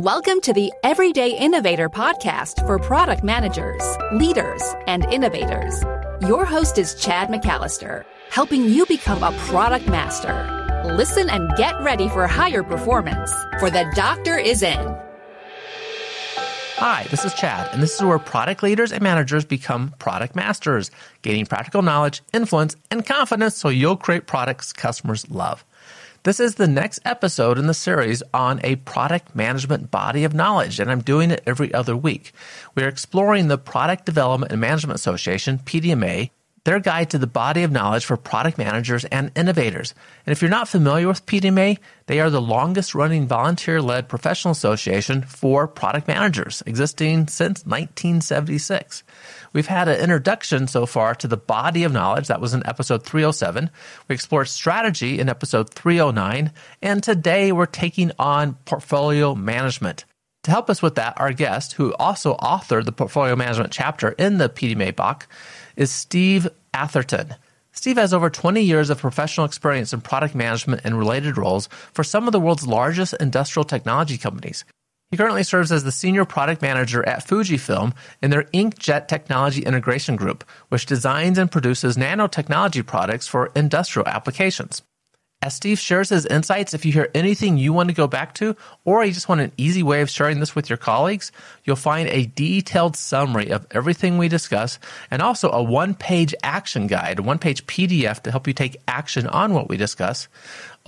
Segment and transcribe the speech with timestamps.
[0.00, 5.84] Welcome to the Everyday Innovator podcast for product managers, leaders, and innovators.
[6.26, 10.32] Your host is Chad McAllister, helping you become a product master.
[10.86, 14.96] Listen and get ready for higher performance, for the doctor is in.
[16.76, 20.90] Hi, this is Chad, and this is where product leaders and managers become product masters,
[21.20, 25.62] gaining practical knowledge, influence, and confidence so you'll create products customers love.
[26.22, 30.78] This is the next episode in the series on a product management body of knowledge,
[30.78, 32.34] and I'm doing it every other week.
[32.74, 36.28] We're exploring the Product Development and Management Association, PDMA,
[36.64, 39.94] their guide to the body of knowledge for product managers and innovators.
[40.26, 44.52] And if you're not familiar with PDMA, they are the longest running volunteer led professional
[44.52, 49.04] association for product managers, existing since 1976.
[49.52, 52.28] We've had an introduction so far to the body of knowledge.
[52.28, 53.70] That was in episode 307.
[54.08, 56.52] We explored strategy in episode 309.
[56.82, 60.04] And today we're taking on portfolio management.
[60.44, 64.38] To help us with that, our guest, who also authored the portfolio management chapter in
[64.38, 65.26] the PDMA book,
[65.76, 67.34] is Steve Atherton.
[67.72, 72.04] Steve has over 20 years of professional experience in product management and related roles for
[72.04, 74.64] some of the world's largest industrial technology companies.
[75.10, 80.14] He currently serves as the senior product manager at Fujifilm in their inkjet technology integration
[80.14, 84.82] group, which designs and produces nanotechnology products for industrial applications.
[85.42, 88.54] As Steve shares his insights, if you hear anything you want to go back to,
[88.84, 91.32] or you just want an easy way of sharing this with your colleagues,
[91.64, 94.78] you'll find a detailed summary of everything we discuss
[95.10, 98.76] and also a one page action guide, a one page PDF to help you take
[98.86, 100.28] action on what we discuss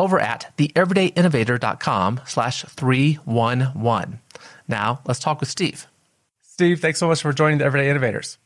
[0.03, 4.21] over at theeverydayinnovator.com slash 311.
[4.67, 5.87] Now, let's talk with Steve.
[6.43, 8.39] Steve, thanks so much for joining the Everyday Innovators.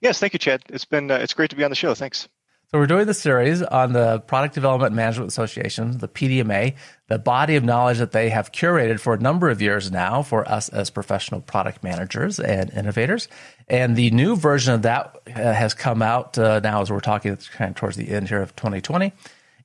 [0.00, 0.62] Yes, thank you, Chad.
[0.68, 1.94] It's been uh, it's great to be on the show.
[1.94, 2.28] Thanks.
[2.72, 6.74] So we're doing the series on the Product Development Management Association, the PDMA,
[7.06, 10.48] the body of knowledge that they have curated for a number of years now for
[10.48, 13.28] us as professional product managers and innovators.
[13.68, 17.36] And the new version of that uh, has come out uh, now as we're talking
[17.36, 19.12] kind of towards the end here of 2020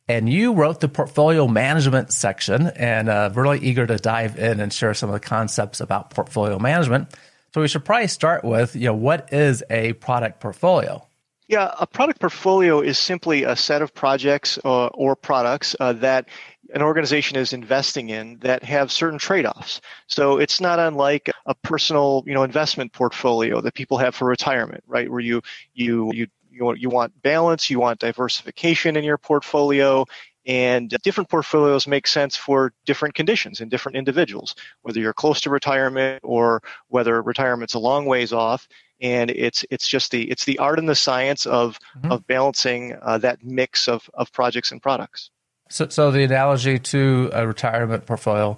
[0.08, 4.74] and you wrote the portfolio management section and uh, really eager to dive in and
[4.74, 7.14] share some of the concepts about portfolio management.
[7.54, 11.06] So we should probably start with, you know, what is a product portfolio?
[11.48, 16.30] Yeah, a product portfolio is simply a set of projects uh, or products uh, that
[16.74, 19.82] an organization is investing in that have certain trade-offs.
[20.08, 24.84] So it's not unlike a personal, you know, investment portfolio that people have for retirement,
[24.88, 25.12] right?
[25.12, 25.42] Where you
[25.74, 30.06] you you you want, you want balance, you want diversification in your portfolio,
[30.46, 35.50] and different portfolios make sense for different conditions and different individuals, whether you're close to
[35.50, 38.68] retirement or whether retirement's a long ways off.
[39.00, 42.12] And it's it's just the it's the art and the science of mm-hmm.
[42.12, 45.32] of balancing uh, that mix of, of projects and products.
[45.70, 48.58] So, so the analogy to a retirement portfolio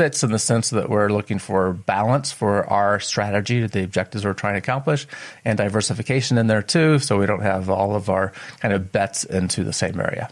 [0.00, 4.32] fits in the sense that we're looking for balance for our strategy, the objectives we're
[4.32, 5.06] trying to accomplish,
[5.44, 9.24] and diversification in there too, so we don't have all of our kind of bets
[9.24, 10.30] into the same area.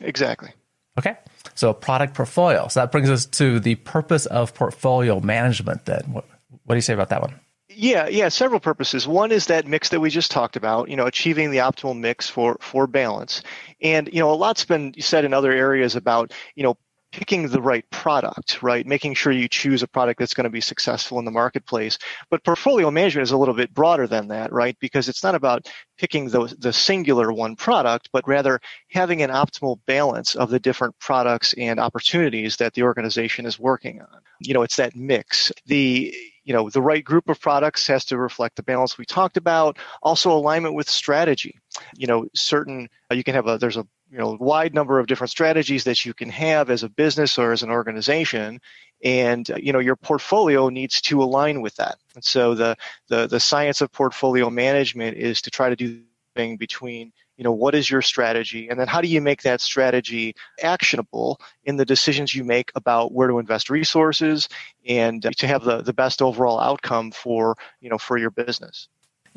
[0.00, 0.50] Exactly.
[0.96, 1.16] Okay.
[1.56, 2.68] So product portfolio.
[2.68, 6.04] So that brings us to the purpose of portfolio management then.
[6.12, 6.24] What,
[6.64, 7.34] what do you say about that one?
[7.70, 9.08] Yeah, yeah, several purposes.
[9.08, 12.28] One is that mix that we just talked about, you know, achieving the optimal mix
[12.28, 13.42] for for balance.
[13.82, 16.76] And you know, a lot's been said in other areas about, you know,
[17.12, 18.86] picking the right product, right?
[18.86, 21.98] Making sure you choose a product that's going to be successful in the marketplace.
[22.30, 24.76] But portfolio management is a little bit broader than that, right?
[24.80, 28.60] Because it's not about picking the, the singular one product, but rather
[28.90, 34.00] having an optimal balance of the different products and opportunities that the organization is working
[34.00, 34.20] on.
[34.40, 35.50] You know, it's that mix.
[35.66, 36.14] The
[36.44, 39.76] you know the right group of products has to reflect the balance we talked about
[40.02, 41.58] also alignment with strategy
[41.94, 45.30] you know certain you can have a there's a you know wide number of different
[45.30, 48.60] strategies that you can have as a business or as an organization.
[49.04, 51.96] And uh, you know your portfolio needs to align with that.
[52.14, 52.76] And so the
[53.08, 56.00] the, the science of portfolio management is to try to do
[56.38, 59.60] thing between you know what is your strategy and then how do you make that
[59.60, 64.48] strategy actionable in the decisions you make about where to invest resources
[64.86, 68.88] and uh, to have the, the best overall outcome for you know for your business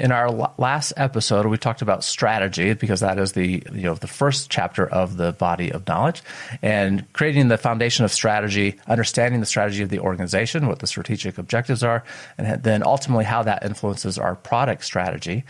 [0.02, 4.08] in our last episode, we talked about strategy because that is the you know the
[4.08, 6.24] first chapter of the body of knowledge,
[6.64, 11.38] and creating the foundation of strategy, understanding the strategy of the organization, what the strategic
[11.38, 12.04] objectives are,
[12.40, 15.44] and then ultimately how that influences our product strategy.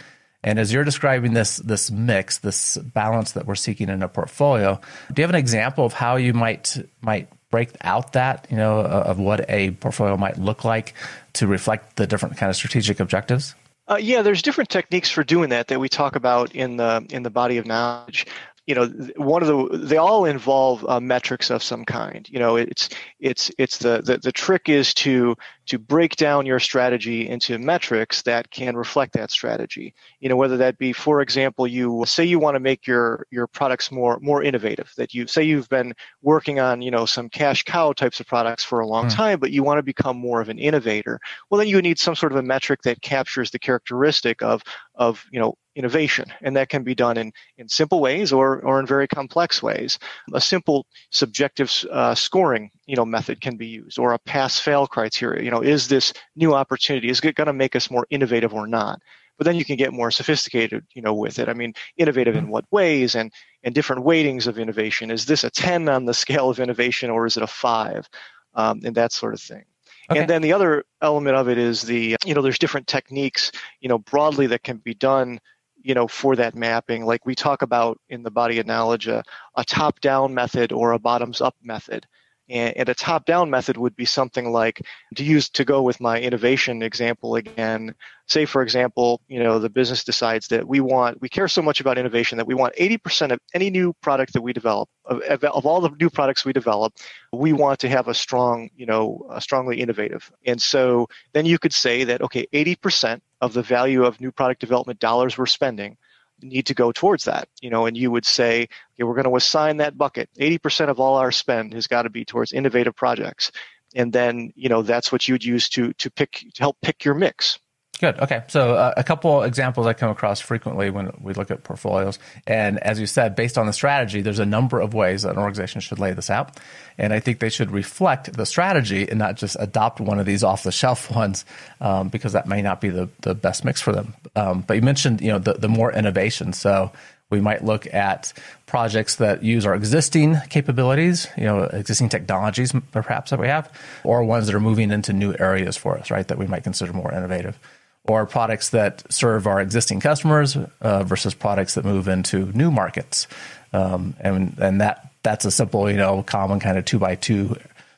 [0.43, 4.81] And as you're describing this this mix, this balance that we're seeking in a portfolio,
[5.13, 8.81] do you have an example of how you might might break out that you know
[8.81, 10.93] of what a portfolio might look like
[11.33, 13.55] to reflect the different kind of strategic objectives?
[13.87, 17.23] Uh, yeah, there's different techniques for doing that that we talk about in the in
[17.23, 18.25] the body of knowledge.
[18.67, 18.87] You know
[19.17, 22.29] one of the they all involve uh, metrics of some kind.
[22.29, 25.35] You know it's it's it's the, the the trick is to
[25.65, 29.95] to break down your strategy into metrics that can reflect that strategy.
[30.19, 33.47] You know whether that be for example you say you want to make your your
[33.47, 37.63] products more more innovative that you say you've been working on you know some cash
[37.63, 39.15] cow types of products for a long mm.
[39.15, 41.19] time but you want to become more of an innovator.
[41.49, 44.61] Well then you need some sort of a metric that captures the characteristic of
[44.95, 48.79] of you know innovation and that can be done in in simple ways or or
[48.79, 49.99] in very complex ways.
[50.33, 54.87] A simple subjective uh, scoring you know method can be used or a pass fail
[54.87, 58.53] criteria you know is this new opportunity is it going to make us more innovative
[58.53, 58.99] or not?
[59.37, 61.49] But then you can get more sophisticated you know with it.
[61.49, 63.31] I mean innovative in what ways and
[63.63, 65.11] and different weightings of innovation.
[65.11, 68.07] Is this a 10 on the scale of innovation or is it a 5
[68.53, 69.63] um, and that sort of thing.
[70.09, 70.19] Okay.
[70.19, 73.87] And then the other element of it is the, you know, there's different techniques, you
[73.87, 75.39] know, broadly that can be done,
[75.83, 77.05] you know, for that mapping.
[77.05, 79.23] Like we talk about in the body knowledge, a,
[79.55, 82.05] a top down method or a bottoms up method.
[82.49, 84.81] And, a top down method would be something like
[85.15, 87.95] to use to go with my innovation example again.
[88.27, 91.79] Say, for example, you know, the business decides that we want, we care so much
[91.79, 95.65] about innovation that we want 80% of any new product that we develop, of, of
[95.65, 96.93] all the new products we develop,
[97.31, 100.31] we want to have a strong, you know, strongly innovative.
[100.45, 104.61] And so then you could say that, okay, 80% of the value of new product
[104.61, 105.97] development dollars we're spending
[106.41, 108.67] need to go towards that you know and you would say
[109.01, 110.29] okay we're going to assign that bucket.
[110.39, 113.51] 80% of all our spend has got to be towards innovative projects.
[113.95, 117.13] And then you know that's what you'd use to to pick to help pick your
[117.13, 117.59] mix
[118.01, 118.19] Good.
[118.19, 118.41] Okay.
[118.47, 122.17] So uh, a couple examples I come across frequently when we look at portfolios,
[122.47, 125.37] and as you said, based on the strategy, there's a number of ways that an
[125.37, 126.57] organization should lay this out,
[126.97, 130.43] and I think they should reflect the strategy and not just adopt one of these
[130.43, 131.45] off the shelf ones
[131.79, 134.15] um, because that may not be the the best mix for them.
[134.35, 136.91] Um, but you mentioned you know the the more innovation, so
[137.29, 138.33] we might look at
[138.65, 143.71] projects that use our existing capabilities, you know, existing technologies perhaps that we have,
[144.03, 146.27] or ones that are moving into new areas for us, right?
[146.27, 147.59] That we might consider more innovative
[148.05, 153.27] or products that serve our existing customers uh, versus products that move into new markets.
[153.73, 157.55] Um, and and that that's a simple, you know, common kind of two by two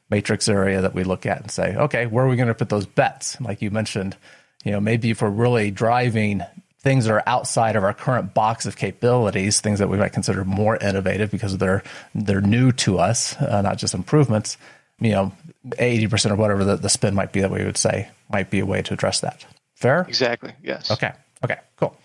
[0.09, 2.69] matrix area that we look at and say, okay, where are we going to put
[2.69, 3.39] those bets?
[3.41, 4.15] Like you mentioned,
[4.63, 6.43] you know, maybe if we're really driving
[6.81, 10.43] things that are outside of our current box of capabilities, things that we might consider
[10.43, 11.81] more innovative because they're
[12.13, 14.57] they're new to us, uh, not just improvements.
[14.99, 15.31] You know,
[15.79, 18.59] eighty percent or whatever the, the spin might be that we would say might be
[18.59, 19.45] a way to address that.
[19.75, 20.05] Fair?
[20.07, 20.53] Exactly.
[20.63, 20.91] Yes.
[20.91, 21.11] Okay.
[21.43, 21.59] Okay.
[21.77, 21.97] Cool.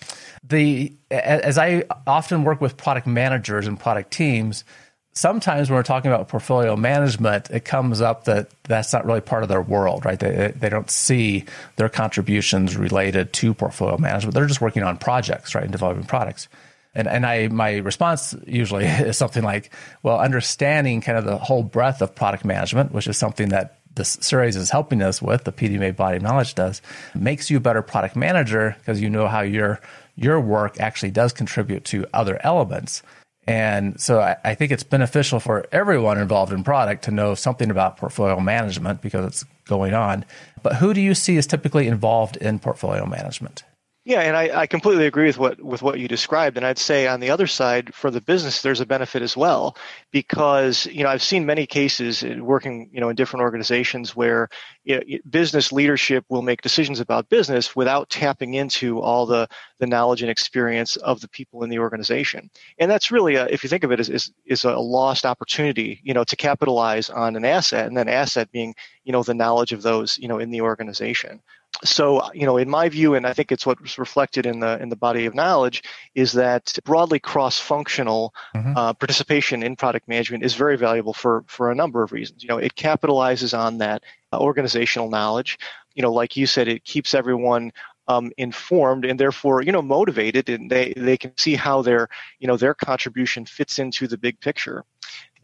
[0.42, 4.64] The as I often work with product managers and product teams,
[5.12, 9.42] sometimes when we're talking about portfolio management, it comes up that that's not really part
[9.42, 10.18] of their world, right?
[10.18, 11.44] They they don't see
[11.76, 14.34] their contributions related to portfolio management.
[14.34, 16.48] They're just working on projects, right, and developing products.
[16.94, 19.72] And and I my response usually is something like,
[20.02, 24.16] well, understanding kind of the whole breadth of product management, which is something that this
[24.22, 26.80] series is helping us with, the PDMA Body of Knowledge does,
[27.14, 29.80] makes you a better product manager because you know how your
[30.16, 33.02] your work actually does contribute to other elements.
[33.46, 37.70] And so I, I, think it's beneficial for everyone involved in product to know something
[37.70, 40.24] about portfolio management because it's going on.
[40.62, 43.62] But who do you see is typically involved in portfolio management?
[44.08, 46.56] Yeah, and I, I, completely agree with what with what you described.
[46.56, 49.76] And I'd say on the other side, for the business, there's a benefit as well,
[50.12, 54.49] because you know I've seen many cases uh, working you know in different organizations where
[54.85, 59.47] you know, business leadership will make decisions about business without tapping into all the
[59.78, 62.49] the knowledge and experience of the people in the organization.
[62.78, 66.00] And that's really, a, if you think of it, is, is is a lost opportunity,
[66.02, 69.73] you know, to capitalize on an asset, and then asset being you know the knowledge
[69.75, 71.42] of those you know in the organization
[71.85, 74.88] so you know in my view and i think it's what's reflected in the in
[74.88, 75.82] the body of knowledge
[76.14, 78.76] is that broadly cross-functional mm-hmm.
[78.76, 82.42] uh, participation in product management is very valuable for for a number of reasons.
[82.42, 85.58] You know it capitalizes on that uh, organizational knowledge.
[85.94, 87.73] You know like you said it keeps everyone
[88.08, 92.08] um, informed and therefore you know motivated and they they can see how their
[92.38, 94.85] you know their contribution fits into the big picture.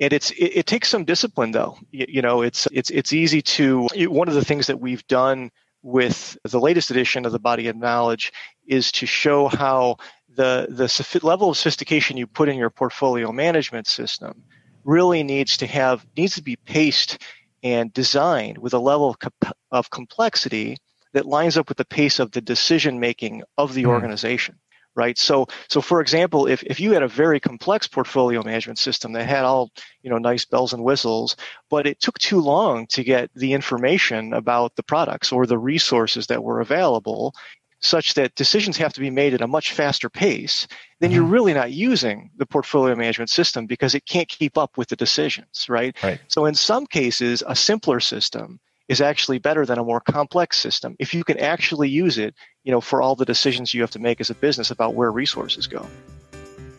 [0.01, 1.79] And it's it, it takes some discipline though.
[1.91, 5.51] You, you know it's it's it's easy to one of the things that we've done
[5.85, 8.33] with the latest edition of the Body of Knowledge
[8.67, 9.99] is to show how
[10.35, 14.43] the, the level of sophistication you put in your portfolio management system
[14.85, 17.19] really needs to have needs to be paced
[17.63, 20.79] and designed with a level of, of complexity
[21.13, 23.89] that lines up with the pace of the decision making of the mm.
[23.89, 24.57] organization
[24.95, 25.19] right?
[25.19, 29.27] So, so for example, if, if you had a very complex portfolio management system that
[29.27, 29.71] had all,
[30.03, 31.37] you know, nice bells and whistles,
[31.71, 36.27] but it took too long to get the information about the products or the resources
[36.29, 37.35] that were available,
[37.81, 40.67] such that decisions have to be made at a much faster pace,
[41.01, 41.13] then Mm-hmm.
[41.13, 44.97] you're really not using the portfolio management system because it can't keep up with the
[44.97, 45.95] decisions, right?
[46.03, 46.21] Right.
[46.29, 50.97] So in some cases, a simpler system is actually better than a more complex system
[50.99, 53.99] if you can actually use it, you know, for all the decisions you have to
[53.99, 55.87] make as a business about where resources go.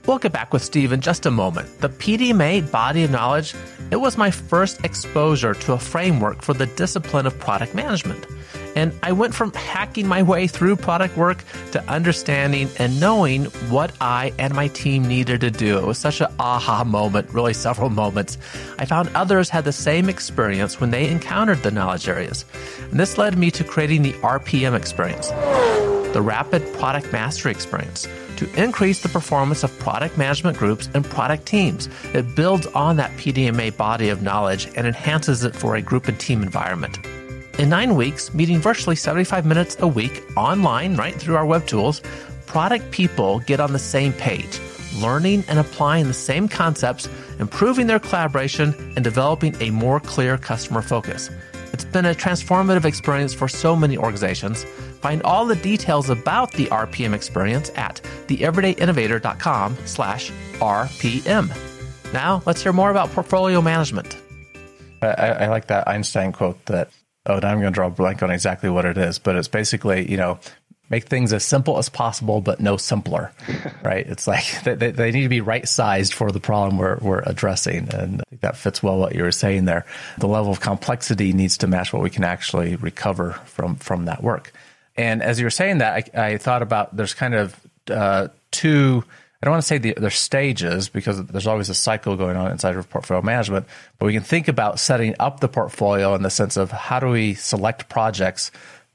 [0.05, 1.79] We'll get back with Steve in just a moment.
[1.79, 3.55] The PDMA body of knowledge,
[3.89, 8.27] it was my first exposure to a framework for the discipline of product management.
[8.75, 13.94] And I went from hacking my way through product work to understanding and knowing what
[14.01, 15.77] I and my team needed to do.
[15.77, 18.38] It was such an aha moment, really several moments.
[18.77, 22.46] I found others had the same experience when they encountered the knowledge areas.
[22.91, 25.32] And this led me to creating the RPM experience
[26.15, 31.46] the Rapid Product Mastery Experience to increase the performance of product management groups and product
[31.46, 31.89] teams.
[32.13, 36.17] It builds on that PDMA body of knowledge and enhances it for a group and
[36.17, 37.00] team environment.
[37.57, 42.01] In nine weeks, meeting virtually 75 minutes a week online, right through our web tools,
[42.47, 44.59] product people get on the same page,
[44.95, 47.07] learning and applying the same concepts,
[47.39, 51.29] improving their collaboration, and developing a more clear customer focus.
[51.71, 54.65] It's been a transformative experience for so many organizations.
[55.00, 61.50] Find all the details about the RPM experience at theeverydayinnovator.com slash RPM.
[62.12, 64.17] Now, let's hear more about portfolio management.
[65.01, 66.89] I, I like that Einstein quote that,
[67.25, 69.48] oh, now I'm going to draw a blank on exactly what it is, but it's
[69.48, 70.39] basically, you know,
[70.89, 73.32] make things as simple as possible, but no simpler,
[73.84, 74.05] right?
[74.05, 77.89] It's like they, they need to be right sized for the problem we're, we're addressing.
[77.94, 79.86] And I think that fits well what you were saying there.
[80.17, 84.24] The level of complexity needs to match what we can actually recover from, from that
[84.24, 84.53] work.
[84.96, 89.03] And as you were saying that, I, I thought about there's kind of uh, two.
[89.45, 92.51] I don't want to say the, there's stages because there's always a cycle going on
[92.51, 93.67] inside of portfolio management,
[93.99, 97.09] but we can think about setting up the portfolio in the sense of how do
[97.09, 98.49] we select projects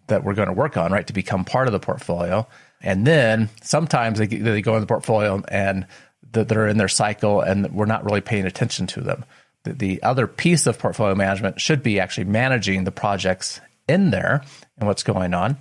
[0.08, 2.48] that we're going to work on, right, to become part of the portfolio.
[2.82, 5.86] And then sometimes they, they go in the portfolio and
[6.32, 9.24] they're in their cycle and we're not really paying attention to them.
[9.62, 14.42] The, the other piece of portfolio management should be actually managing the projects in there
[14.78, 15.58] and what's going on.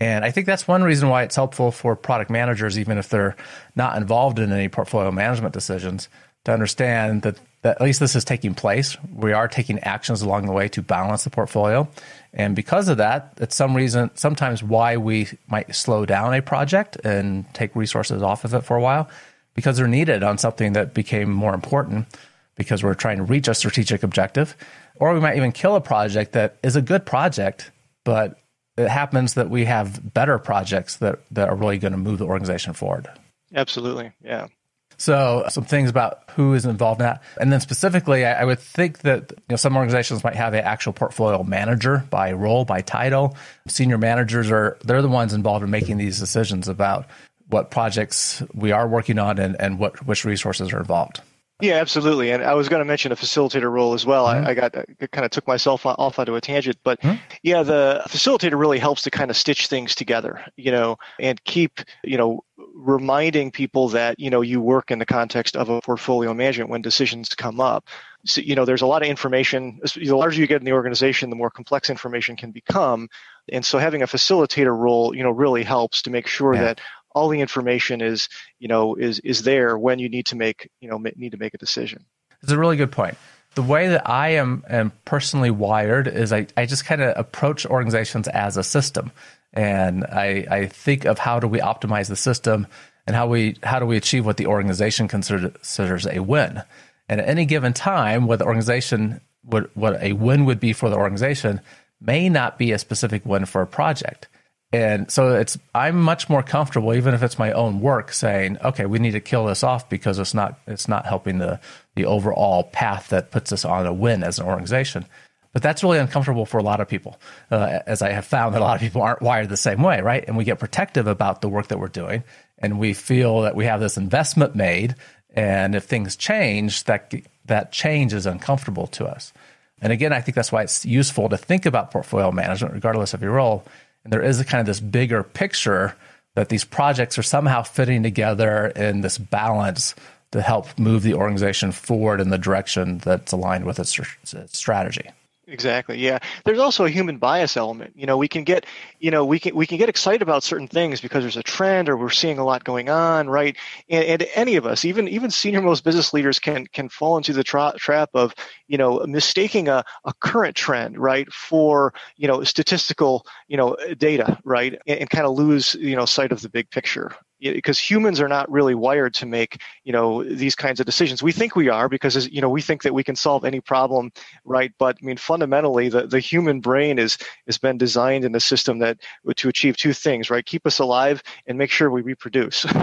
[0.00, 3.36] And I think that's one reason why it's helpful for product managers, even if they're
[3.74, 6.08] not involved in any portfolio management decisions,
[6.44, 8.96] to understand that, that at least this is taking place.
[9.12, 11.88] We are taking actions along the way to balance the portfolio.
[12.32, 16.96] And because of that, it's some reason, sometimes why we might slow down a project
[17.04, 19.10] and take resources off of it for a while,
[19.54, 22.06] because they're needed on something that became more important
[22.54, 24.56] because we're trying to reach a strategic objective.
[24.96, 27.72] Or we might even kill a project that is a good project,
[28.04, 28.38] but
[28.78, 32.26] it happens that we have better projects that, that are really going to move the
[32.26, 33.08] organization forward.
[33.54, 34.12] Absolutely.
[34.22, 34.48] Yeah.
[34.96, 37.22] So some things about who is involved in that.
[37.40, 40.64] And then specifically, I, I would think that you know, some organizations might have an
[40.64, 43.36] actual portfolio manager by role, by title.
[43.68, 47.06] Senior managers are, they're the ones involved in making these decisions about
[47.48, 51.20] what projects we are working on and, and what, which resources are involved.
[51.60, 52.30] Yeah, absolutely.
[52.30, 54.26] And I was going to mention a facilitator role as well.
[54.26, 54.46] Mm-hmm.
[54.46, 57.16] I, I, got I kind of took myself off onto a tangent, but mm-hmm.
[57.42, 61.80] yeah, the facilitator really helps to kind of stitch things together, you know, and keep,
[62.04, 66.32] you know, reminding people that, you know, you work in the context of a portfolio
[66.32, 67.88] management when decisions come up.
[68.24, 69.80] So, you know, there's a lot of information.
[69.94, 73.08] The larger you get in the organization, the more complex information can become.
[73.50, 76.62] And so having a facilitator role, you know, really helps to make sure yeah.
[76.62, 76.80] that
[77.18, 78.28] all the information is
[78.60, 81.54] you know is is there when you need to make you know need to make
[81.54, 82.04] a decision.
[82.42, 83.16] It's a really good point.
[83.56, 87.66] The way that i am am personally wired is i, I just kind of approach
[87.66, 89.10] organizations as a system.
[89.52, 92.66] And I, I think of how do we optimize the system
[93.06, 96.62] and how we how do we achieve what the organization considers a win.
[97.08, 100.88] And at any given time what the organization what what a win would be for
[100.88, 101.60] the organization
[102.00, 104.28] may not be a specific win for a project
[104.72, 108.84] and so it's I'm much more comfortable, even if it's my own work, saying, okay,
[108.84, 111.58] we need to kill this off because it's not it's not helping the
[111.94, 115.06] the overall path that puts us on a win as an organization.
[115.54, 117.18] But that's really uncomfortable for a lot of people,
[117.50, 120.02] uh, as I have found that a lot of people aren't wired the same way,
[120.02, 120.22] right?
[120.28, 122.22] And we get protective about the work that we're doing,
[122.58, 124.94] and we feel that we have this investment made,
[125.34, 127.14] and if things change, that
[127.46, 129.32] that change is uncomfortable to us.
[129.80, 133.22] And again, I think that's why it's useful to think about portfolio management, regardless of
[133.22, 133.64] your role
[134.08, 135.94] and there is a kind of this bigger picture
[136.34, 139.94] that these projects are somehow fitting together in this balance
[140.32, 144.00] to help move the organization forward in the direction that's aligned with its
[144.46, 145.10] strategy.
[145.50, 145.96] Exactly.
[145.98, 146.18] Yeah.
[146.44, 147.94] There's also a human bias element.
[147.96, 148.66] You know, we can get,
[148.98, 151.88] you know, we can we can get excited about certain things because there's a trend
[151.88, 153.56] or we're seeing a lot going on, right?
[153.88, 157.32] And, and any of us, even even senior most business leaders, can can fall into
[157.32, 158.34] the tra- trap of,
[158.66, 164.38] you know, mistaking a, a current trend, right, for you know statistical, you know, data,
[164.44, 168.20] right, and, and kind of lose you know sight of the big picture because humans
[168.20, 171.22] are not really wired to make you know these kinds of decisions.
[171.22, 174.10] We think we are because you know we think that we can solve any problem
[174.44, 174.72] right?
[174.78, 178.78] But i mean fundamentally the, the human brain is has been designed in a system
[178.80, 178.98] that
[179.36, 180.44] to achieve two things right?
[180.44, 182.66] Keep us alive and make sure we reproduce.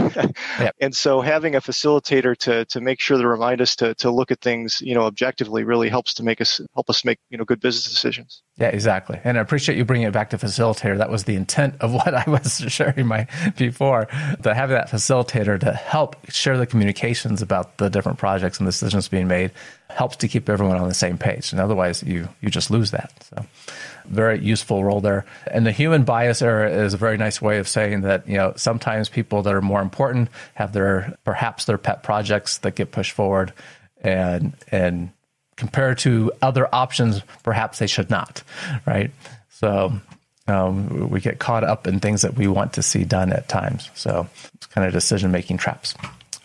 [0.60, 0.76] Yep.
[0.80, 4.32] and so having a facilitator to to make sure to remind us to to look
[4.32, 7.46] at things you know objectively really helps to make us help us make you know
[7.46, 11.10] good business decisions yeah exactly and i appreciate you bringing it back to facilitator that
[11.10, 14.06] was the intent of what i was sharing my before
[14.42, 19.08] to have that facilitator to help share the communications about the different projects and decisions
[19.08, 19.52] being made
[19.90, 21.52] helps to keep everyone on the same page.
[21.52, 23.12] And otherwise, you you just lose that.
[23.30, 23.46] So,
[24.06, 25.26] very useful role there.
[25.48, 28.54] And the human bias error is a very nice way of saying that you know
[28.56, 33.14] sometimes people that are more important have their perhaps their pet projects that get pushed
[33.14, 33.54] forward,
[34.02, 35.12] and and
[35.56, 38.44] compared to other options, perhaps they should not,
[38.86, 39.12] right?
[39.50, 40.00] So
[40.48, 43.90] um, we get caught up in things that we want to see done at times.
[43.96, 45.96] So it's kind of decision making traps.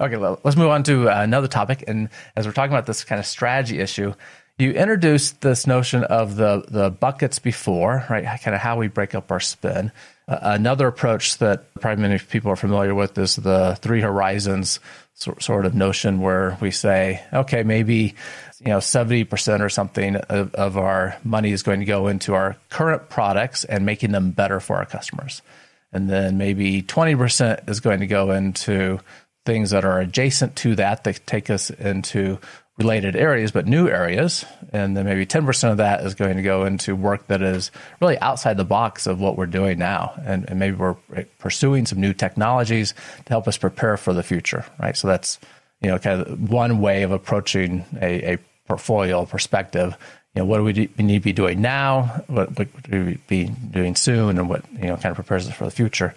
[0.01, 1.85] Okay, well, let's move on to another topic.
[1.87, 4.15] And as we're talking about this kind of strategy issue,
[4.59, 8.25] you introduced this notion of the the buckets before, right?
[8.43, 9.91] Kind of how we break up our spin.
[10.29, 14.79] Uh, another approach that probably many people are familiar with is the three horizons
[15.21, 18.15] sort of notion, where we say, okay, maybe
[18.61, 22.57] you know, 70% or something of, of our money is going to go into our
[22.69, 25.41] current products and making them better for our customers.
[25.93, 29.01] And then maybe 20% is going to go into
[29.47, 32.39] things that are adjacent to that that take us into
[32.81, 34.45] related areas, but new areas.
[34.73, 37.71] And then maybe 10% of that is going to go into work that is
[38.01, 40.15] really outside the box of what we're doing now.
[40.25, 40.97] And, and maybe we're
[41.39, 42.95] pursuing some new technologies
[43.27, 44.97] to help us prepare for the future, right?
[44.97, 45.39] So that's,
[45.83, 49.97] you know, kind of one way of approaching a, a portfolio perspective,
[50.35, 52.23] you know, what do we, do, we need to be doing now?
[52.29, 54.39] What, what do we be doing soon?
[54.39, 56.15] And what, you know, kind of prepares us for the future.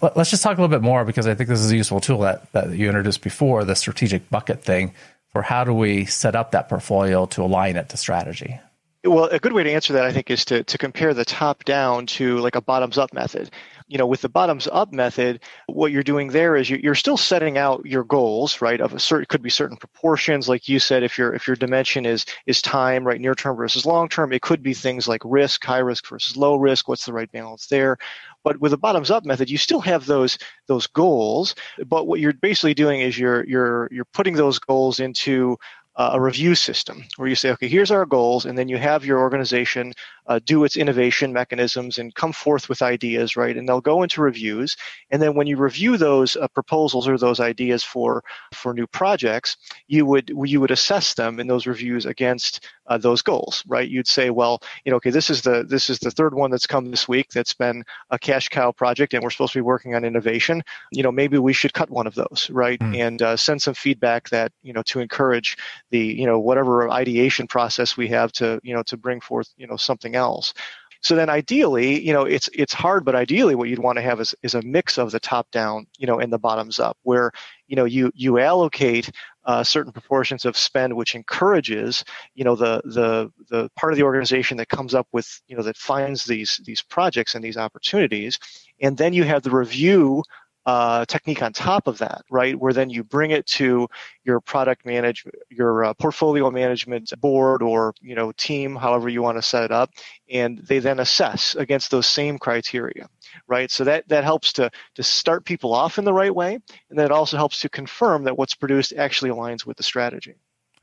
[0.00, 2.20] Let's just talk a little bit more because I think this is a useful tool
[2.20, 4.94] that, that you introduced before, the strategic bucket thing
[5.32, 8.60] for how do we set up that portfolio to align it to strategy?
[9.04, 11.64] Well, a good way to answer that, I think, is to, to compare the top
[11.64, 13.50] down to like a bottoms up method
[13.92, 17.58] you know, with the bottoms up method, what you're doing there is you're still setting
[17.58, 18.80] out your goals, right?
[18.80, 22.06] Of a certain, could be certain proportions, like you said, if your if your dimension
[22.06, 25.62] is is time, right, near term versus long term, it could be things like risk,
[25.62, 26.88] high risk versus low risk.
[26.88, 27.98] What's the right balance there?
[28.44, 30.38] But with the bottoms up method, you still have those
[30.68, 31.54] those goals,
[31.86, 35.58] but what you're basically doing is you're you're you're putting those goals into
[35.96, 39.18] a review system where you say, okay, here's our goals, and then you have your
[39.18, 39.92] organization
[40.26, 43.56] uh, do its innovation mechanisms and come forth with ideas, right?
[43.56, 44.76] And they'll go into reviews,
[45.10, 49.56] and then when you review those uh, proposals or those ideas for for new projects,
[49.88, 53.88] you would you would assess them in those reviews against uh, those goals, right?
[53.88, 56.66] You'd say, well, you know, okay, this is the this is the third one that's
[56.66, 59.94] come this week that's been a cash cow project, and we're supposed to be working
[59.94, 60.62] on innovation.
[60.92, 62.78] You know, maybe we should cut one of those, right?
[62.80, 62.98] Mm.
[62.98, 65.56] And uh, send some feedback that you know to encourage
[65.90, 69.66] the you know whatever ideation process we have to you know to bring forth you
[69.66, 70.54] know something else.
[71.02, 74.20] So then ideally, you know, it's it's hard, but ideally what you'd want to have
[74.20, 77.32] is, is a mix of the top down, you know, and the bottoms up, where,
[77.66, 79.10] you know, you you allocate
[79.44, 82.04] uh, certain proportions of spend which encourages,
[82.36, 85.62] you know, the the the part of the organization that comes up with, you know,
[85.64, 88.38] that finds these these projects and these opportunities.
[88.80, 90.22] And then you have the review
[90.64, 92.58] uh, technique on top of that, right?
[92.58, 93.88] Where then you bring it to
[94.24, 99.38] your product management, your uh, portfolio management board or you know team, however you want
[99.38, 99.90] to set it up,
[100.30, 103.08] and they then assess against those same criteria,
[103.48, 103.70] right?
[103.70, 106.58] So that that helps to to start people off in the right way,
[106.90, 110.34] and that also helps to confirm that what's produced actually aligns with the strategy.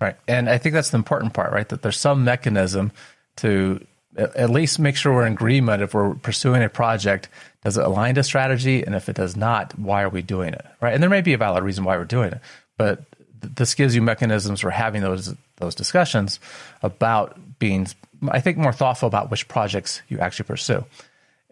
[0.01, 1.67] Right, and I think that's the important part, right?
[1.67, 2.91] That there's some mechanism
[3.37, 3.85] to
[4.19, 7.29] at least make sure we're in agreement if we're pursuing a project.
[7.63, 8.83] Does it align to strategy?
[8.83, 10.65] And if it does not why are we doing it?
[10.81, 10.93] Right?
[10.93, 12.41] And there may be a valid reason why we're doing it.
[12.77, 13.03] But
[13.41, 16.39] th- this gives you mechanisms for having those those discussions
[16.83, 17.85] about being
[18.29, 20.85] i think more thoughtful about which projects you actually pursue.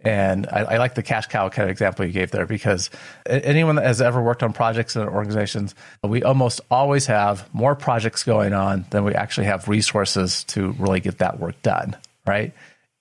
[0.03, 2.91] And I, I, like the cash cow kind of example you gave there because
[3.25, 8.23] anyone that has ever worked on projects in organizations, we almost always have more projects
[8.23, 11.97] going on than we actually have resources to really get that work done
[12.27, 12.53] right?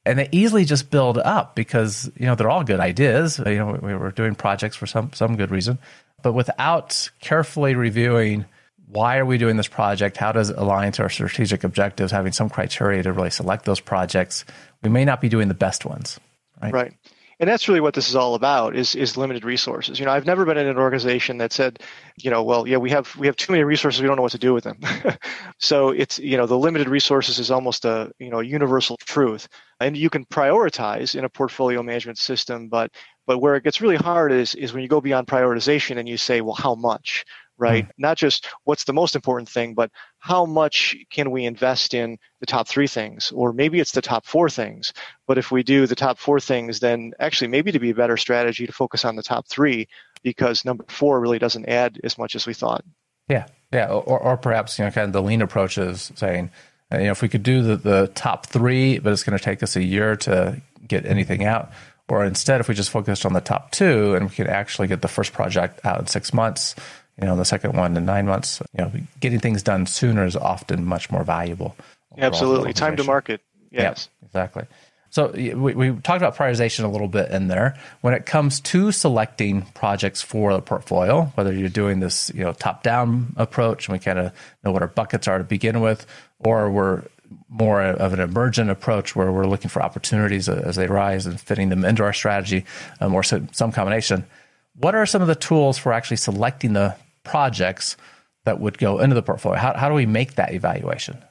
[0.04, 3.40] And they easily just build up because you know they're all good ideas.
[3.44, 5.78] You know, we were doing projects for some some good reason,
[6.22, 8.44] but without carefully reviewing
[8.88, 10.16] why are we doing this project?
[10.16, 12.12] How does it align to our strategic objectives?
[12.12, 14.44] Having some criteria to really select those projects.
[14.82, 16.20] We may not be doing the best ones,
[16.62, 16.72] right?
[16.72, 16.94] Right
[17.38, 19.98] and that's really what this is all about is is limited resources.
[19.98, 21.80] You know i've never been in an organization that said
[22.16, 24.32] you know well yeah we have we have too many resources we don't know what
[24.32, 24.78] to do with them.
[25.58, 29.48] So it's you know the limited resources is almost a you know universal truth.
[29.80, 32.90] And you can prioritize in a portfolio management system but
[33.26, 36.16] but where it gets really hard is is when you go beyond prioritization and you
[36.16, 37.24] say well how much
[37.58, 37.84] right?
[37.84, 38.02] Mm-hmm.
[38.02, 42.46] Not just what's the most important thing, but how much can we invest in the
[42.46, 43.32] top three things?
[43.32, 44.92] Or maybe it's the top four things.
[45.26, 48.16] But if we do the top four things, then actually maybe to be a better
[48.16, 49.88] strategy to focus on the top three
[50.22, 52.84] because number four really doesn't add as much as we thought.
[53.28, 53.46] Yeah.
[53.72, 53.88] Yeah.
[53.88, 56.50] Or, or perhaps, you know, kind of the lean approach is saying,
[56.92, 59.62] you know, if we could do the, the top three, but it's going to take
[59.62, 61.72] us a year to get anything out.
[62.08, 65.02] Or instead, if we just focused on the top two and we could actually get
[65.02, 66.76] the first project out in six months,
[67.20, 68.62] you know, the second one in nine months.
[68.76, 71.76] You know, getting things done sooner is often much more valuable.
[72.18, 73.40] Absolutely, time to market.
[73.70, 74.64] Yes, yep, exactly.
[75.10, 77.78] So we, we talked about prioritization a little bit in there.
[78.02, 82.52] When it comes to selecting projects for the portfolio, whether you're doing this, you know,
[82.52, 86.06] top-down approach, and we kind of know what our buckets are to begin with,
[86.40, 87.04] or we're
[87.48, 91.70] more of an emergent approach where we're looking for opportunities as they rise and fitting
[91.70, 92.66] them into our strategy,
[93.00, 94.26] um, or some combination.
[94.74, 96.94] What are some of the tools for actually selecting the
[97.26, 97.96] projects
[98.44, 99.58] that would go into the portfolio?
[99.58, 101.22] How, how do we make that evaluation?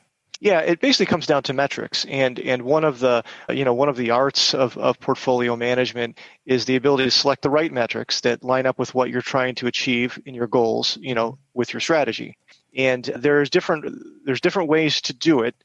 [0.41, 3.87] Yeah, it basically comes down to metrics, and and one of the you know one
[3.87, 8.21] of the arts of, of portfolio management is the ability to select the right metrics
[8.21, 11.73] that line up with what you're trying to achieve in your goals, you know, with
[11.73, 12.37] your strategy.
[12.75, 13.85] And there's different
[14.25, 15.55] there's different ways to do it.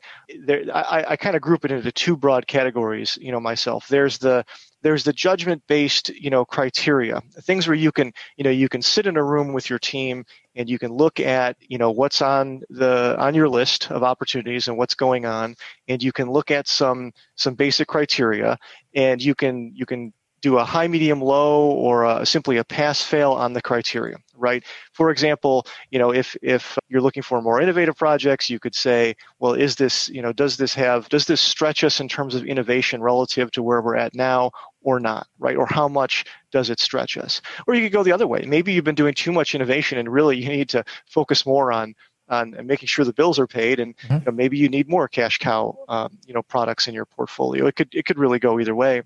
[0.47, 3.89] There, I, I kind of group it into two broad categories, you know, myself.
[3.89, 4.45] There's the
[4.83, 8.83] there's the judgment based you know criteria things where you can you know you can
[8.83, 12.23] sit in a room with your team and you can look at you know what's
[12.23, 15.55] on the on your list of opportunities and what's going on
[15.89, 18.59] and you can look at some some basic criteria
[18.95, 23.03] and you can you can do a high, medium, low, or a, simply a pass
[23.03, 24.65] fail on the criteria, right?
[24.93, 29.17] For example, you know, if if you're looking for more innovative projects, you could say,
[29.39, 32.45] well, is this, you know, does this have, does this stretch us in terms of
[32.45, 34.51] innovation relative to where we're at now,
[34.83, 35.57] or not, right?
[35.57, 37.41] Or how much does it stretch us?
[37.67, 38.45] Or you could go the other way.
[38.47, 41.95] Maybe you've been doing too much innovation, and really you need to focus more on
[42.29, 44.15] on making sure the bills are paid, and mm-hmm.
[44.15, 47.67] you know, maybe you need more cash cow, um, you know, products in your portfolio.
[47.67, 49.03] It could it could really go either way.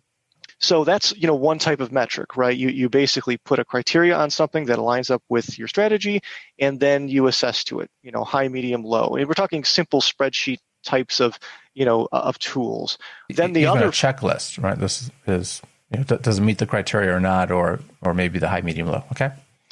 [0.59, 2.57] So that's you know one type of metric, right?
[2.57, 6.21] You you basically put a criteria on something that aligns up with your strategy,
[6.59, 7.91] and then you assess to it.
[8.03, 9.17] You know, high, medium, low.
[9.17, 11.39] And we're talking simple spreadsheet types of
[11.75, 12.99] you know of tools.
[13.29, 14.79] Then the Even other checklist, right?
[14.79, 18.49] This is you know, does it meet the criteria or not, or or maybe the
[18.49, 19.05] high, medium, low.
[19.13, 19.31] Okay.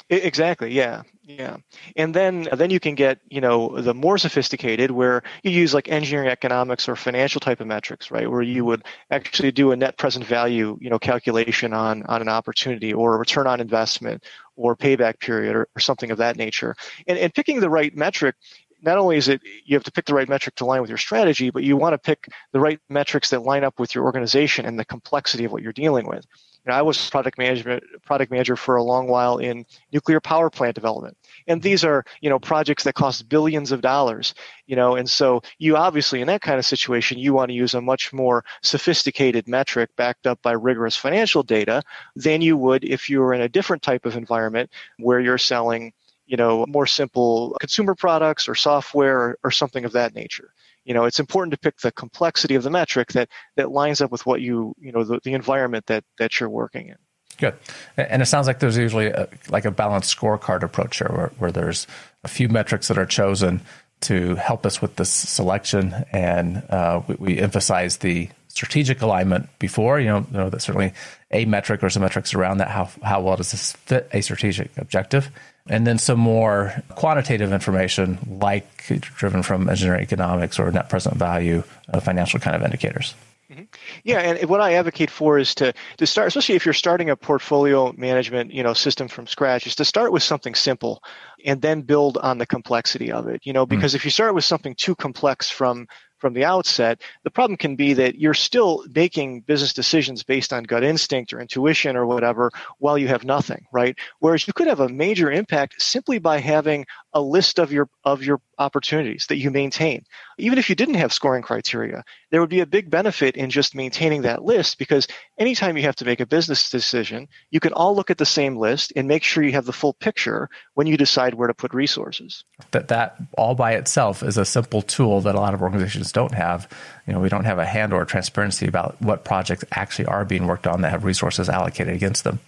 [0.09, 0.71] Exactly.
[0.73, 1.03] Yeah.
[1.25, 1.57] Yeah.
[1.95, 5.87] And then then you can get, you know, the more sophisticated where you use like
[5.87, 8.29] engineering economics or financial type of metrics, right?
[8.29, 12.27] Where you would actually do a net present value, you know, calculation on on an
[12.27, 14.25] opportunity or a return on investment
[14.57, 16.75] or payback period or, or something of that nature.
[17.07, 18.35] And and picking the right metric
[18.83, 20.97] not only is it you have to pick the right metric to line with your
[20.97, 24.65] strategy, but you want to pick the right metrics that line up with your organization
[24.65, 26.25] and the complexity of what you're dealing with.
[26.65, 30.49] You know, I was product management product manager for a long while in nuclear power
[30.49, 31.17] plant development,
[31.47, 34.33] and these are you know projects that cost billions of dollars.
[34.65, 37.73] You know, and so you obviously in that kind of situation you want to use
[37.73, 41.83] a much more sophisticated metric backed up by rigorous financial data
[42.15, 44.69] than you would if you were in a different type of environment
[44.99, 45.91] where you're selling
[46.33, 50.51] you know more simple consumer products or software or, or something of that nature.
[50.83, 54.11] You know it's important to pick the complexity of the metric that that lines up
[54.11, 56.95] with what you you know the, the environment that that you're working in.
[57.37, 57.53] Good.
[57.97, 61.51] And it sounds like there's usually a, like a balanced scorecard approach here where, where
[61.51, 61.85] there's
[62.23, 63.61] a few metrics that are chosen
[64.01, 69.99] to help us with this selection and uh, we, we, emphasize the strategic alignment before
[69.99, 70.93] you know, you know that certainly
[71.31, 74.69] a metric or some metrics around that how, how well does this fit a strategic
[74.77, 75.31] objective
[75.67, 81.63] and then some more quantitative information like driven from engineering economics or net present value
[81.91, 83.15] uh, financial kind of indicators
[83.51, 83.63] mm-hmm.
[84.03, 87.15] yeah and what i advocate for is to to start especially if you're starting a
[87.15, 91.01] portfolio management you know system from scratch is to start with something simple
[91.43, 93.97] and then build on the complexity of it you know because mm-hmm.
[93.97, 95.87] if you start with something too complex from
[96.23, 100.63] from the outset, the problem can be that you're still making business decisions based on
[100.63, 103.97] gut instinct or intuition or whatever while you have nothing, right?
[104.19, 108.23] Whereas you could have a major impact simply by having a list of your of
[108.23, 110.05] your opportunities that you maintain.
[110.37, 113.75] Even if you didn't have scoring criteria, there would be a big benefit in just
[113.75, 117.95] maintaining that list because anytime you have to make a business decision, you can all
[117.95, 120.97] look at the same list and make sure you have the full picture when you
[120.97, 122.43] decide where to put resources.
[122.71, 126.33] That that all by itself is a simple tool that a lot of organizations don't
[126.33, 126.67] have.
[127.07, 130.47] You know, we don't have a hand or transparency about what projects actually are being
[130.47, 132.39] worked on that have resources allocated against them.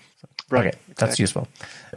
[0.49, 0.67] Right.
[0.67, 1.47] Okay, that's useful.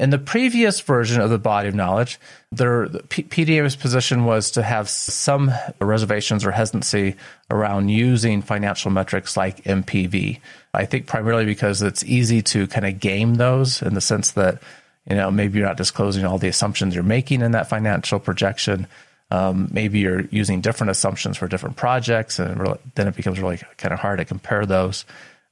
[0.00, 2.18] In the previous version of the body of knowledge,
[2.50, 7.16] there, the P- PDM's position was to have some reservations or hesitancy
[7.50, 10.40] around using financial metrics like NPV.
[10.72, 14.62] I think primarily because it's easy to kind of game those in the sense that
[15.08, 18.86] you know maybe you're not disclosing all the assumptions you're making in that financial projection.
[19.30, 23.60] Um, maybe you're using different assumptions for different projects, and really, then it becomes really
[23.76, 25.04] kind of hard to compare those.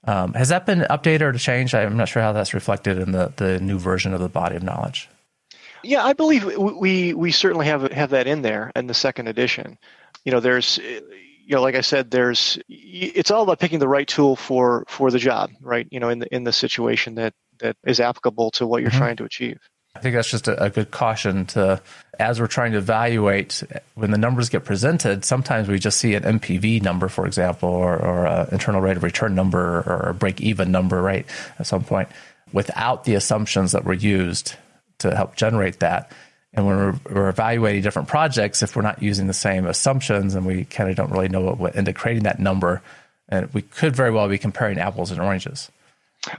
[0.07, 1.75] Um, has that been updated or changed?
[1.75, 4.63] I'm not sure how that's reflected in the, the new version of the body of
[4.63, 5.09] knowledge.
[5.83, 9.79] Yeah, I believe we we certainly have have that in there in the second edition.
[10.25, 14.07] You know, there's you know, like I said, there's it's all about picking the right
[14.07, 15.87] tool for for the job, right?
[15.91, 18.99] You know, in the in the situation that that is applicable to what you're mm-hmm.
[18.99, 19.61] trying to achieve.
[19.97, 21.81] I think that's just a, a, good caution to,
[22.19, 23.63] as we're trying to evaluate,
[23.95, 27.97] when the numbers get presented, sometimes we just see an NPV number, for example, or,
[27.97, 31.25] or an internal rate of return number or a break even number, right,
[31.59, 32.09] at some point,
[32.53, 34.55] without the assumptions that were used
[34.99, 36.13] to help generate that.
[36.53, 40.45] And when we're, we're evaluating different projects, if we're not using the same assumptions and
[40.45, 42.83] we kind of don't really know what went into creating that number,
[43.31, 45.71] and we could very well be comparing apples and oranges.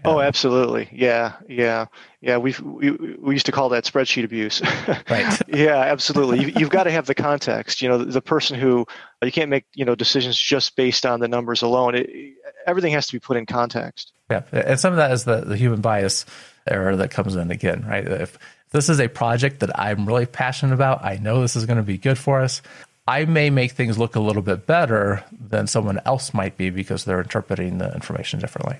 [0.06, 0.90] Oh, absolutely.
[0.92, 1.86] Yeah, yeah,
[2.22, 2.38] yeah.
[2.38, 4.62] We've, we we used to call that spreadsheet abuse.
[5.10, 5.42] right.
[5.48, 6.46] yeah, absolutely.
[6.46, 7.82] You, have got to have the context.
[7.82, 8.86] You know, the, the, person who
[9.24, 11.96] you can't make you know decisions just based on the numbers alone.
[11.96, 12.34] It,
[12.66, 14.12] everything has to be put in context.
[14.30, 16.26] Yeah, and some of that is the the human bias
[16.68, 17.86] error that comes in again.
[17.88, 18.06] Right.
[18.06, 18.38] If
[18.72, 21.84] this is a project that I'm really passionate about, I know this is going to
[21.84, 22.62] be good for us.
[23.08, 27.06] I may make things look a little bit better than someone else might be because
[27.06, 28.78] they're interpreting the information differently.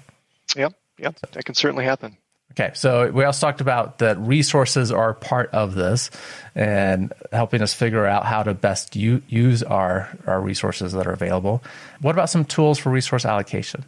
[0.56, 0.74] Yep.
[1.00, 2.18] Yep, that can certainly happen.
[2.52, 6.10] Okay, so we also talked about that resources are part of this
[6.56, 11.12] and helping us figure out how to best u- use our, our resources that are
[11.12, 11.62] available.
[12.02, 13.86] What about some tools for resource allocation?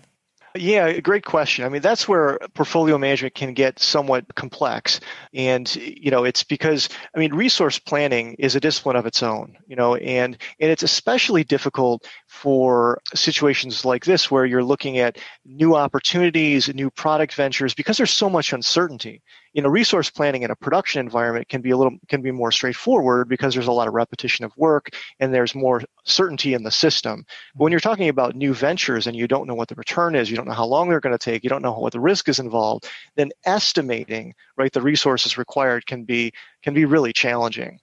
[0.56, 1.64] Yeah, great question.
[1.64, 5.00] I mean, that's where portfolio management can get somewhat complex.
[5.32, 9.58] And, you know, it's because, I mean, resource planning is a discipline of its own,
[9.68, 15.18] you know, and, and it's especially difficult for situations like this where you're looking at
[15.46, 19.22] new opportunities, new product ventures, because there's so much uncertainty.
[19.54, 22.52] You know resource planning in a production environment can be a little can be more
[22.52, 26.70] straightforward because there's a lot of repetition of work and there's more certainty in the
[26.70, 27.26] system.
[27.56, 30.30] But when you're talking about new ventures and you don't know what the return is
[30.30, 32.30] you don't know how long they're going to take you don't know what the risk
[32.30, 37.80] is involved then estimating right the resources required can be can be really challenging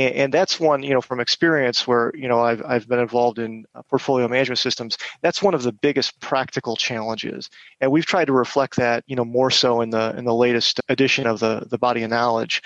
[0.00, 3.38] and, and, that's one, you know, from experience where, you know, I've, I've been involved
[3.38, 4.96] in uh, portfolio management systems.
[5.20, 7.50] That's one of the biggest practical challenges.
[7.82, 10.80] And we've tried to reflect that, you know, more so in the, in the latest
[10.88, 12.62] edition of the, the body of knowledge.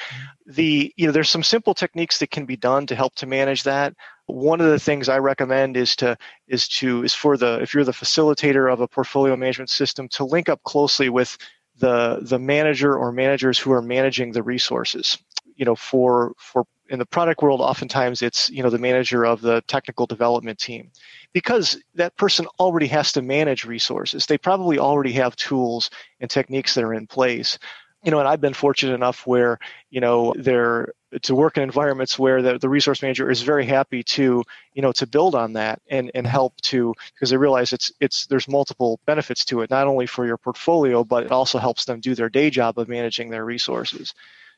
[0.46, 3.64] The, you know, there's some simple techniques that can be done to help to manage
[3.64, 3.94] that.
[4.26, 6.16] One of the things I recommend is to,
[6.46, 10.24] is to, is for the, if you're the facilitator of a portfolio management system to
[10.24, 11.36] link up closely with
[11.78, 15.18] the, the manager or managers who are managing the resources
[15.56, 19.42] you know for for in the product world oftentimes it's you know the manager of
[19.42, 20.90] the technical development team.
[21.34, 24.24] Because that person already has to manage resources.
[24.24, 27.58] They probably already have tools and techniques that are in place.
[28.02, 32.18] You know and i've been fortunate enough where you know they're to work in environments
[32.18, 35.80] where the, the resource manager is very happy to you know to build on that
[35.88, 39.86] and and help to because they realize it's it's there's multiple benefits to it not
[39.86, 43.30] only for your portfolio but it also helps them do their day job of managing
[43.30, 44.12] their resources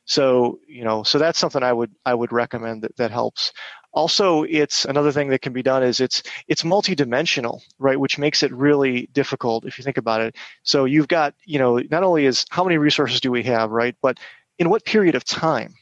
[0.06, 3.52] so, you know, so that's something I would I would recommend that, that helps.
[3.92, 7.98] Also, it's another thing that can be done is it's it's multidimensional, right?
[7.98, 10.36] Which makes it really difficult if you think about it.
[10.62, 13.96] So you've got, you know, not only is how many resources do we have, right?
[14.00, 14.18] But
[14.58, 15.74] in what period of time,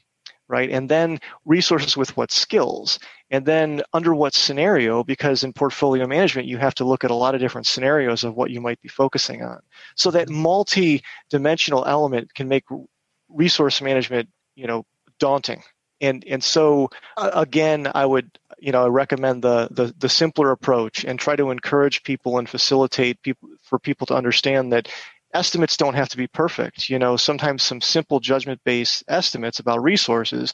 [0.48, 0.70] right?
[0.70, 2.98] And then resources with what skills,
[3.30, 7.14] and then under what scenario, because in portfolio management, you have to look at a
[7.14, 9.60] lot of different scenarios of what you might be focusing on.
[9.96, 12.64] So that multi dimensional element can make
[13.34, 14.84] resource management, you know,
[15.18, 15.62] daunting.
[16.00, 20.50] And and so uh, again, I would you know I recommend the, the the simpler
[20.50, 24.88] approach and try to encourage people and facilitate people for people to understand that
[25.32, 26.88] estimates don't have to be perfect.
[26.88, 30.52] You know, sometimes some simple judgment based estimates about resources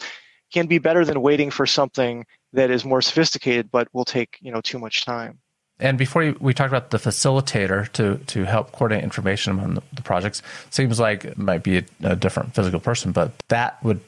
[0.52, 4.52] can be better than waiting for something that is more sophisticated but will take you
[4.52, 5.38] know too much time.
[5.80, 10.42] And before we talked about the facilitator to to help coordinate information among the, projects,
[10.70, 14.00] seems like it might be a, a, different physical person, but that would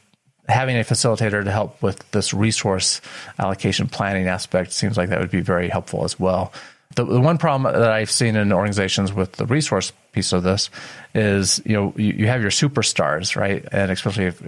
[0.49, 3.01] having a facilitator to help with this resource
[3.39, 6.53] allocation planning aspect seems like that would be very helpful as well.
[6.97, 10.69] The, the one problem that I've seen in organizations with the resource piece of this
[11.15, 13.67] is, you know, you, you have your superstars, right?
[13.73, 14.43] And especially if,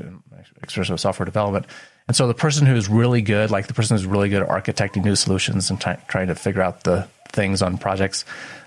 [0.66, 1.66] especially with software development.
[2.06, 5.04] And so the person who's really good, like the person who's really good at architecting
[5.04, 8.25] new solutions and t- trying to figure out the things on projects,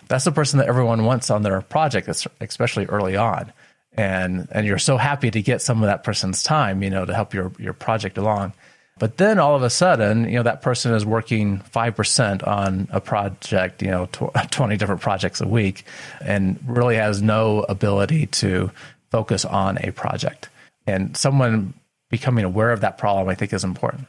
[0.08, 2.08] that's the person that everyone wants on their project,
[2.41, 3.51] especially early on.
[3.93, 7.13] And and you're so happy to get some of that person's time, you know, to
[7.13, 8.53] help your your project along.
[8.99, 12.99] But then all of a sudden, you know, that person is working 5% on a
[12.99, 15.84] project, you know, tw- 20 different projects a week
[16.21, 18.71] and really has no ability to
[19.12, 20.49] focus on a project.
[20.88, 21.73] And someone
[22.10, 24.08] becoming aware of that problem, I think, is important.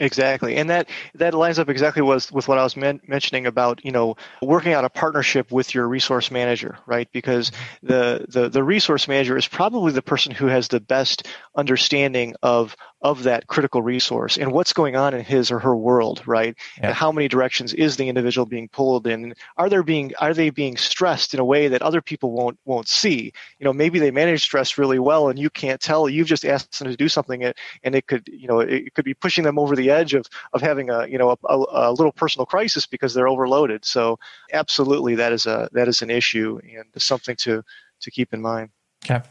[0.00, 3.84] Exactly, and that that lines up exactly with with what I was men- mentioning about
[3.84, 7.08] you know working out a partnership with your resource manager, right?
[7.12, 7.50] Because
[7.82, 12.76] the, the the resource manager is probably the person who has the best understanding of
[13.00, 16.56] of that critical resource and what's going on in his or her world, right?
[16.78, 16.88] Yeah.
[16.88, 19.34] And how many directions is the individual being pulled in?
[19.56, 22.88] Are they being are they being stressed in a way that other people won't won't
[22.88, 23.32] see?
[23.58, 26.08] You know, maybe they manage stress really well and you can't tell.
[26.08, 29.14] You've just asked them to do something and it could, you know, it could be
[29.14, 32.12] pushing them over the edge of of having a, you know, a, a, a little
[32.12, 33.84] personal crisis because they're overloaded.
[33.84, 34.18] So
[34.52, 37.62] absolutely that is a that is an issue and something to
[38.00, 38.70] to keep in mind.
[39.04, 39.22] Okay.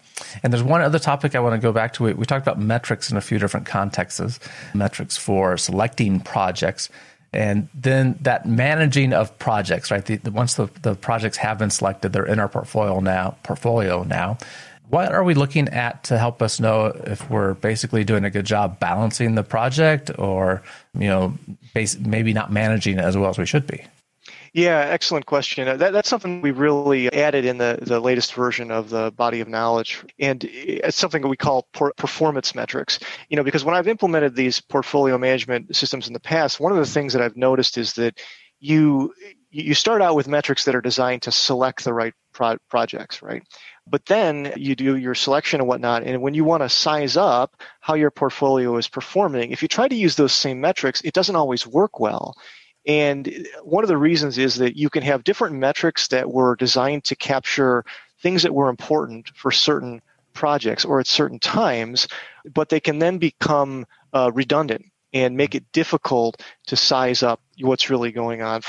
[0.42, 2.04] And there's one other topic I want to go back to.
[2.04, 4.40] We talked about metrics in a few different contexts,
[4.74, 6.90] metrics for selecting projects.
[7.34, 10.04] And then that managing of projects, right?
[10.04, 13.38] The, the, once the, the projects have been selected, they're in our portfolio now.
[13.44, 14.38] Portfolio now.
[14.90, 18.46] What are we looking at to help us know if we're basically doing a good
[18.46, 20.64] job balancing the project, or
[20.98, 21.34] you know,
[21.74, 23.84] base, maybe not managing it as well as we should be?
[24.58, 25.68] Yeah, excellent question.
[25.68, 29.40] Uh, that, that's something we really added in the, the latest version of the body
[29.40, 30.04] of knowledge.
[30.18, 32.98] And it's something that we call performance metrics.
[33.30, 36.80] You know, because when I've implemented these portfolio management systems in the past, one of
[36.80, 38.20] the things that I've noticed is that
[38.60, 39.14] you
[39.52, 43.44] you start out with metrics that are designed to select the right pro- projects, right?
[43.86, 46.02] But then you do your selection and whatnot.
[46.04, 49.88] And when you want to size up how your portfolio is performing, if you try
[49.88, 52.36] to use those same metrics, it doesn't always work well.
[52.88, 57.04] And one of the reasons is that you can have different metrics that were designed
[57.06, 57.84] to capture
[58.22, 60.02] things that were important for certain
[60.34, 62.08] projects or at certain times,
[62.54, 67.90] but they can then become uh, redundant and make it difficult to size up what's
[67.90, 68.62] really going on.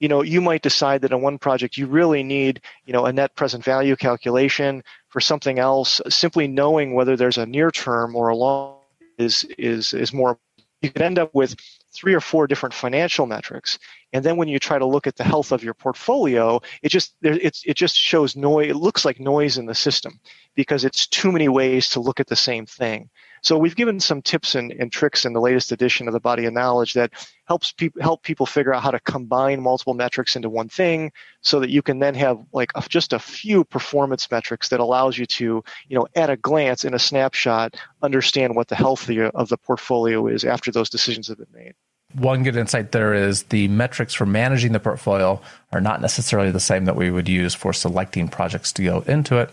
[0.00, 3.12] You know, you might decide that in one project you really need, you know, a
[3.12, 4.82] net present value calculation.
[5.08, 8.78] For something else, simply knowing whether there's a near term or a long
[9.18, 10.38] is is is more.
[10.82, 11.56] You could end up with
[11.92, 13.78] three or four different financial metrics.
[14.12, 17.14] And then when you try to look at the health of your portfolio it just
[17.22, 20.20] it's, it just shows noise it looks like noise in the system
[20.54, 23.10] because it's too many ways to look at the same thing
[23.42, 26.44] so we've given some tips and, and tricks in the latest edition of the Body
[26.44, 27.12] of Knowledge that
[27.46, 31.60] helps people help people figure out how to combine multiple metrics into one thing, so
[31.60, 35.26] that you can then have like a, just a few performance metrics that allows you
[35.26, 39.56] to, you know, at a glance in a snapshot, understand what the health of the
[39.58, 41.74] portfolio is after those decisions have been made.
[42.14, 45.40] One good insight there is the metrics for managing the portfolio
[45.72, 49.36] are not necessarily the same that we would use for selecting projects to go into
[49.36, 49.50] it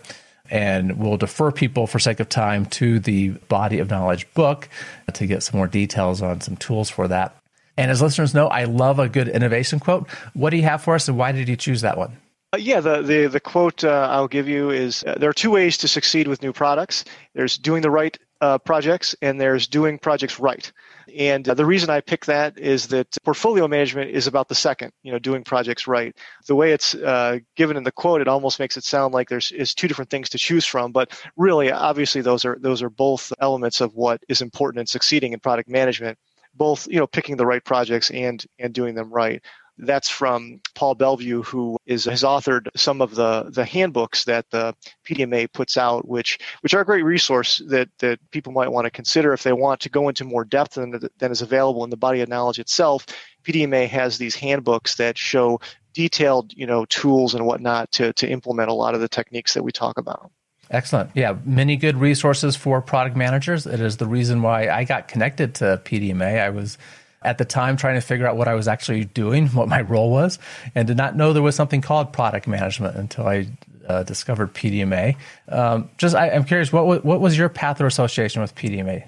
[0.49, 4.69] and we'll defer people for sake of time to the body of knowledge book
[5.13, 7.35] to get some more details on some tools for that.
[7.77, 10.09] And as listeners know, I love a good innovation quote.
[10.33, 12.17] What do you have for us, and why did you choose that one?
[12.53, 15.51] Uh, yeah, the, the, the quote uh, I'll give you is uh, there are two
[15.51, 17.03] ways to succeed with new products
[17.33, 20.71] there's doing the right uh, projects, and there's doing projects right.
[21.13, 25.11] And the reason I pick that is that portfolio management is about the second, you
[25.11, 26.15] know, doing projects right.
[26.47, 29.51] The way it's uh, given in the quote, it almost makes it sound like there's
[29.51, 33.31] is two different things to choose from, but really, obviously, those are those are both
[33.39, 36.17] elements of what is important in succeeding in product management.
[36.53, 39.43] Both, you know, picking the right projects and and doing them right.
[39.77, 44.73] That's from Paul Belliveau, who is has authored some of the the handbooks that the
[45.05, 48.91] PDMA puts out, which which are a great resource that that people might want to
[48.91, 51.97] consider if they want to go into more depth than than is available in the
[51.97, 53.05] body of knowledge itself.
[53.43, 55.59] PDMA has these handbooks that show
[55.93, 59.63] detailed, you know, tools and whatnot to to implement a lot of the techniques that
[59.63, 60.31] we talk about.
[60.71, 61.11] Excellent.
[61.13, 63.67] Yeah, many good resources for product managers.
[63.67, 66.41] It is the reason why I got connected to PDMA.
[66.41, 66.77] I was
[67.25, 70.11] at the time trying to figure out what I was actually doing, what my role
[70.11, 70.39] was,
[70.73, 73.47] and did not know there was something called product management until I
[73.87, 75.15] uh, discovered PDMA.
[75.49, 79.07] Um, just, I, am curious, what what was your path or association with PDMA?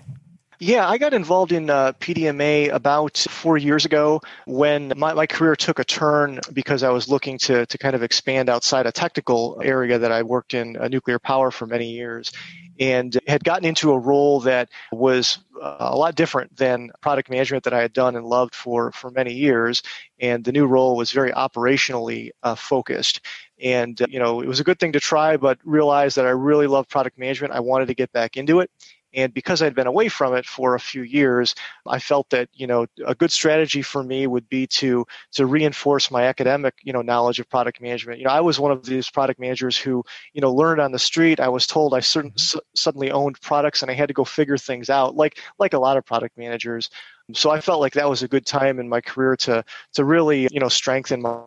[0.59, 5.55] Yeah, I got involved in uh, PDMA about four years ago when my, my career
[5.55, 9.61] took a turn because I was looking to, to kind of expand outside a technical
[9.63, 12.31] area that I worked in uh, nuclear power for many years
[12.79, 17.63] and had gotten into a role that was uh, a lot different than product management
[17.65, 19.83] that I had done and loved for, for many years.
[20.19, 23.21] And the new role was very operationally uh, focused.
[23.61, 26.31] And, uh, you know, it was a good thing to try, but realized that I
[26.31, 27.53] really love product management.
[27.53, 28.71] I wanted to get back into it.
[29.17, 31.55] And because I'd been away from it for a few years,
[31.87, 36.11] I felt that you know a good strategy for me would be to to reinforce
[36.11, 38.19] my academic you know knowledge of product management.
[38.19, 40.03] You know, I was one of these product managers who
[40.33, 41.39] you know learned on the street.
[41.39, 42.59] I was told I certain, mm-hmm.
[42.75, 45.97] suddenly owned products, and I had to go figure things out, like like a lot
[45.97, 46.89] of product managers.
[47.33, 50.47] So I felt like that was a good time in my career to to really
[50.51, 51.41] you know strengthen my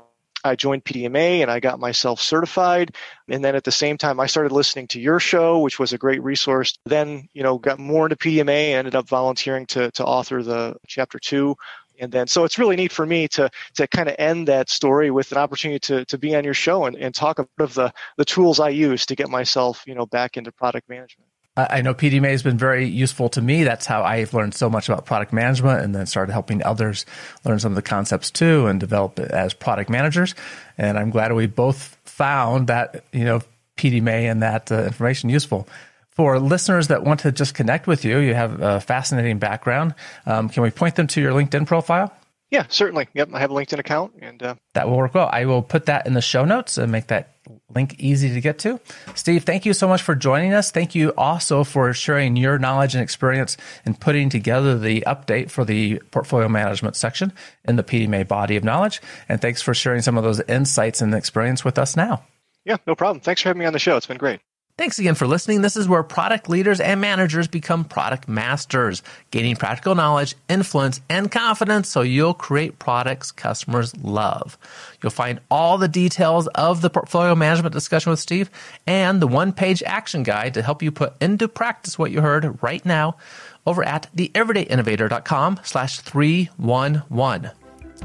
[0.45, 2.95] I joined PDMA and I got myself certified.
[3.29, 5.99] And then at the same time, I started listening to your show, which was a
[5.99, 6.79] great resource.
[6.87, 11.19] Then, you know, got more into PDMA, ended up volunteering to, to author the chapter
[11.19, 11.57] two.
[12.01, 15.11] And then, so it's really neat for me to, to kind of end that story
[15.11, 18.25] with an opportunity to, to be on your show and, and talk about the, the
[18.25, 21.30] tools I use to get myself, you know, back into product management.
[21.57, 23.65] I know PDMA has been very useful to me.
[23.65, 27.05] That's how I've learned so much about product management and then started helping others
[27.45, 30.35] learn some of the concepts too and develop as product managers.
[30.79, 33.41] And I'm glad we both found that, you know,
[33.77, 35.69] PDMA and that uh, information useful.
[36.11, 39.95] For listeners that want to just connect with you, you have a fascinating background.
[40.27, 42.15] Um, can we point them to your LinkedIn profile?
[42.51, 43.09] Yeah, certainly.
[43.15, 44.55] Yep, I have a LinkedIn account, and uh...
[44.75, 45.31] that will work well.
[45.33, 47.40] I will put that in the show notes and make that
[47.75, 48.81] link easy to get to.
[49.15, 50.71] Steve, thank you so much for joining us.
[50.71, 55.65] Thank you also for sharing your knowledge and experience in putting together the update for
[55.65, 57.33] the portfolio management section
[57.65, 59.01] in the PDMA body of knowledge.
[59.29, 62.25] And thanks for sharing some of those insights and experience with us now.
[62.65, 63.21] Yeah, no problem.
[63.21, 63.97] Thanks for having me on the show.
[63.97, 64.41] It's been great.
[64.81, 65.61] Thanks again for listening.
[65.61, 71.31] This is where product leaders and managers become product masters, gaining practical knowledge, influence, and
[71.31, 74.57] confidence so you'll create products customers love.
[75.03, 78.49] You'll find all the details of the portfolio management discussion with Steve
[78.87, 82.63] and the one page action guide to help you put into practice what you heard
[82.63, 83.19] right now
[83.67, 87.51] over at theeverydayinnovator.com slash 311.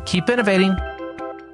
[0.03, 0.76] Keep innovating.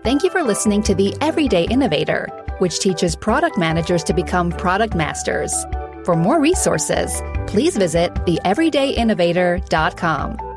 [0.01, 2.28] Thank you for listening to The Everyday Innovator
[2.62, 5.66] which teaches product managers to become product masters.
[6.05, 10.51] For more resources, please visit theeverydayinnovator.com.